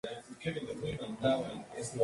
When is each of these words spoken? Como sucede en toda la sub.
Como 0.03 0.23
sucede 0.23 0.59
en 1.07 1.15
toda 1.17 1.37
la 1.75 1.83
sub. 1.83 1.99